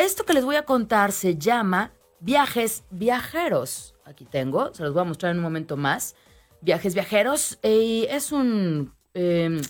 [0.00, 3.94] Esto que les voy a contar se llama Viajes Viajeros.
[4.06, 6.16] Aquí tengo, se los voy a mostrar en un momento más.
[6.62, 9.60] Viajes Viajeros y es un, eh,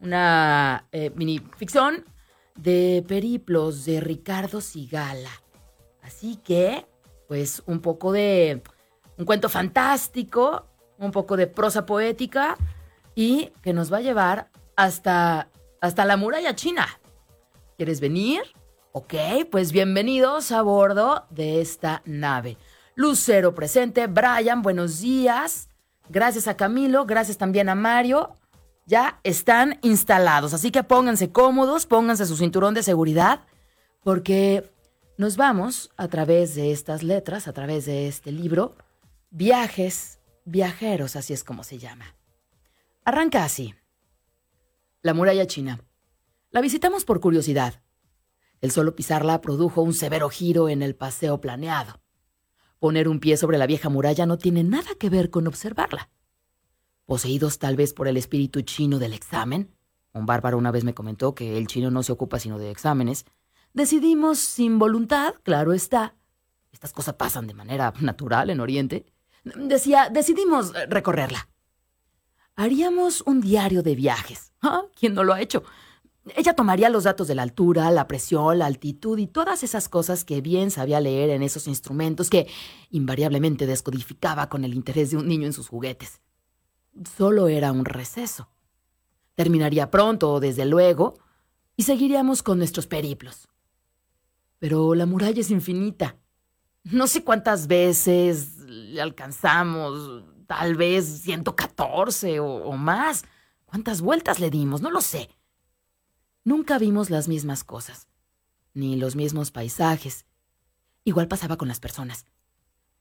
[0.00, 2.04] una eh, mini ficción
[2.56, 5.30] de periplos de Ricardo Sigala.
[6.02, 6.84] Así que,
[7.26, 8.62] pues un poco de
[9.16, 10.66] un cuento fantástico,
[10.98, 12.58] un poco de prosa poética
[13.14, 15.48] y que nos va a llevar hasta,
[15.80, 16.86] hasta la muralla china.
[17.78, 18.42] ¿Quieres venir?
[18.92, 19.14] Ok,
[19.52, 22.58] pues bienvenidos a bordo de esta nave.
[22.96, 25.68] Lucero presente, Brian, buenos días.
[26.08, 28.34] Gracias a Camilo, gracias también a Mario.
[28.86, 33.44] Ya están instalados, así que pónganse cómodos, pónganse su cinturón de seguridad,
[34.02, 34.68] porque
[35.16, 38.74] nos vamos a través de estas letras, a través de este libro,
[39.30, 42.16] Viajes Viajeros, así es como se llama.
[43.04, 43.72] Arranca así.
[45.00, 45.80] La muralla china.
[46.50, 47.80] La visitamos por curiosidad
[48.60, 52.00] el solo pisarla produjo un severo giro en el paseo planeado.
[52.78, 56.10] Poner un pie sobre la vieja muralla no tiene nada que ver con observarla.
[57.06, 59.74] Poseídos tal vez por el espíritu chino del examen,
[60.12, 63.26] un bárbaro una vez me comentó que el chino no se ocupa sino de exámenes,
[63.72, 66.16] decidimos sin voluntad, claro está,
[66.72, 69.06] estas cosas pasan de manera natural en Oriente,
[69.44, 71.48] decía, decidimos recorrerla.
[72.56, 74.52] Haríamos un diario de viajes.
[74.62, 74.82] ¿Ah?
[74.94, 75.64] ¿Quién no lo ha hecho?
[76.36, 80.24] Ella tomaría los datos de la altura, la presión, la altitud y todas esas cosas
[80.24, 82.48] que bien sabía leer en esos instrumentos que
[82.90, 86.20] invariablemente descodificaba con el interés de un niño en sus juguetes.
[87.16, 88.48] Solo era un receso.
[89.34, 91.14] Terminaría pronto, desde luego,
[91.76, 93.48] y seguiríamos con nuestros periplos.
[94.58, 96.16] Pero la muralla es infinita.
[96.84, 103.24] No sé cuántas veces le alcanzamos, tal vez 114 o, o más.
[103.64, 104.82] ¿Cuántas vueltas le dimos?
[104.82, 105.30] No lo sé.
[106.44, 108.08] Nunca vimos las mismas cosas,
[108.72, 110.24] ni los mismos paisajes.
[111.04, 112.24] Igual pasaba con las personas.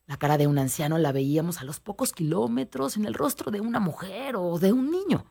[0.08, 3.62] La cara de un anciano la veíamos a los pocos kilómetros en el rostro de
[3.62, 5.26] una mujer o de un niño.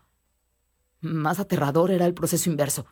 [1.01, 2.87] Más aterrador era el proceso inverso.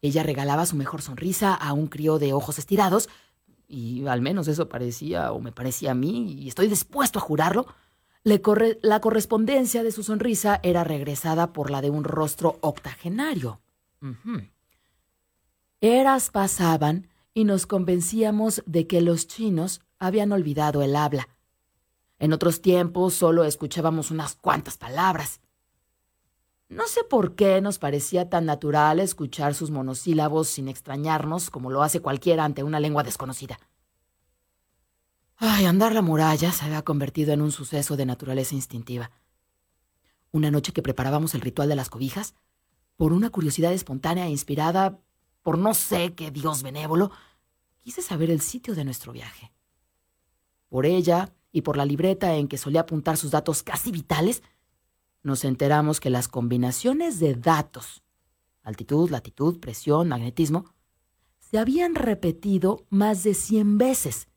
[0.00, 3.08] Ella regalaba su mejor sonrisa a un crío de ojos estirados,
[3.68, 7.66] y al menos eso parecía o me parecía a mí, y estoy dispuesto a jurarlo.
[8.24, 13.61] la correspondencia de su sonrisa era regresada por la de un rostro octogenario,
[15.80, 21.28] Eras pasaban y nos convencíamos de que los chinos habían olvidado el habla.
[22.18, 25.40] En otros tiempos solo escuchábamos unas cuantas palabras.
[26.68, 31.82] No sé por qué nos parecía tan natural escuchar sus monosílabos sin extrañarnos como lo
[31.82, 33.58] hace cualquiera ante una lengua desconocida.
[35.36, 39.10] Ay, andar la muralla se había convertido en un suceso de naturaleza instintiva.
[40.30, 42.34] Una noche que preparábamos el ritual de las cobijas,
[43.02, 45.00] por una curiosidad espontánea e inspirada
[45.42, 47.10] por no sé qué dios benévolo,
[47.80, 49.50] quise saber el sitio de nuestro viaje.
[50.68, 54.44] Por ella y por la libreta en que solía apuntar sus datos casi vitales,
[55.24, 58.04] nos enteramos que las combinaciones de datos,
[58.62, 60.66] altitud, latitud, presión, magnetismo,
[61.40, 64.28] se habían repetido más de 100 veces.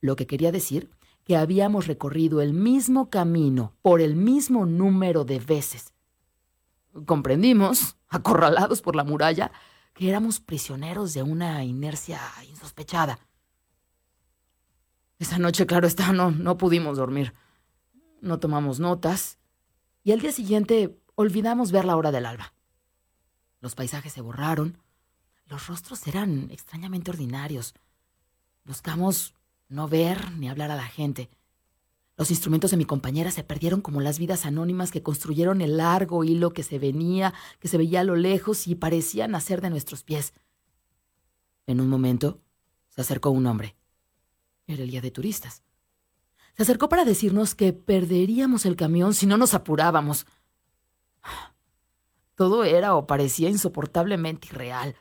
[0.00, 0.88] Lo que quería decir
[1.22, 5.92] que habíamos recorrido el mismo camino por el mismo número de veces
[7.06, 9.52] comprendimos, acorralados por la muralla,
[9.94, 13.18] que éramos prisioneros de una inercia insospechada.
[15.18, 17.34] Esa noche, claro está, no, no pudimos dormir.
[18.20, 19.38] No tomamos notas
[20.02, 22.54] y al día siguiente olvidamos ver la hora del alba.
[23.60, 24.78] Los paisajes se borraron,
[25.46, 27.74] los rostros eran extrañamente ordinarios.
[28.64, 29.34] Buscamos
[29.68, 31.30] no ver ni hablar a la gente.
[32.16, 36.24] Los instrumentos de mi compañera se perdieron como las vidas anónimas que construyeron el largo
[36.24, 40.02] hilo que se venía, que se veía a lo lejos y parecía nacer de nuestros
[40.02, 40.34] pies.
[41.66, 42.40] En un momento,
[42.90, 43.76] se acercó un hombre.
[44.66, 45.62] Era el guía de turistas.
[46.54, 50.26] Se acercó para decirnos que perderíamos el camión si no nos apurábamos.
[52.34, 54.96] Todo era o parecía insoportablemente irreal.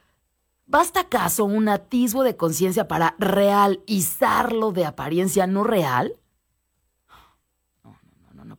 [0.66, 6.16] ¿Basta acaso un atisbo de conciencia para realizarlo de apariencia no real?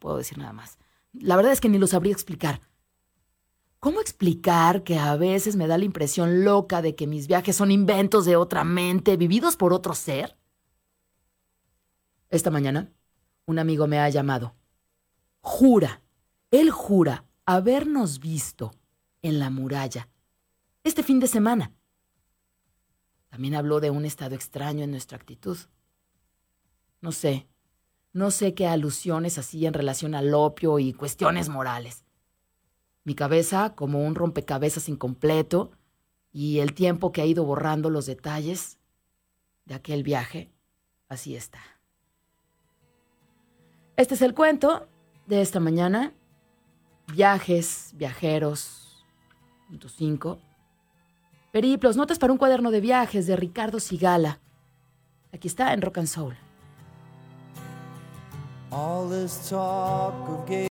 [0.02, 0.78] Puedo decir nada más.
[1.12, 2.60] La verdad es que ni lo sabría explicar.
[3.78, 7.70] ¿Cómo explicar que a veces me da la impresión loca de que mis viajes son
[7.70, 10.36] inventos de otra mente, vividos por otro ser?
[12.30, 12.90] Esta mañana,
[13.46, 14.56] un amigo me ha llamado.
[15.40, 16.02] Jura,
[16.50, 18.72] él jura habernos visto
[19.22, 20.08] en la muralla
[20.82, 21.72] este fin de semana.
[23.28, 25.58] También habló de un estado extraño en nuestra actitud.
[27.00, 27.46] No sé,
[28.12, 32.04] no sé qué alusiones hacía en relación al opio y cuestiones morales.
[33.04, 35.72] Mi cabeza como un rompecabezas incompleto
[36.32, 38.78] y el tiempo que ha ido borrando los detalles
[39.64, 40.52] de aquel viaje,
[41.08, 41.60] así está.
[43.96, 44.88] Este es el cuento
[45.26, 46.12] de esta mañana.
[47.08, 49.04] Viajes, viajeros,
[49.68, 50.38] punto 5.
[51.50, 54.40] Periplos, notas para un cuaderno de viajes de Ricardo Sigala.
[55.32, 56.36] Aquí está en Rock and Soul.
[58.72, 60.71] All this talk of gay